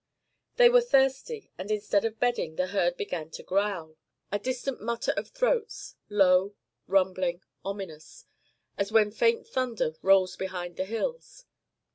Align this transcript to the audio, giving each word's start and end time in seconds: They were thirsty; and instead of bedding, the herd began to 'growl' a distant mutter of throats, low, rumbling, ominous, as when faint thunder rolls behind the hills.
They 0.55 0.67
were 0.67 0.81
thirsty; 0.81 1.51
and 1.59 1.69
instead 1.69 2.05
of 2.05 2.19
bedding, 2.19 2.55
the 2.55 2.69
herd 2.69 2.97
began 2.97 3.29
to 3.29 3.43
'growl' 3.43 3.97
a 4.31 4.39
distant 4.39 4.81
mutter 4.81 5.11
of 5.15 5.27
throats, 5.27 5.95
low, 6.09 6.55
rumbling, 6.87 7.43
ominous, 7.63 8.25
as 8.79 8.91
when 8.91 9.11
faint 9.11 9.45
thunder 9.47 9.93
rolls 10.01 10.35
behind 10.35 10.77
the 10.77 10.85
hills. 10.85 11.45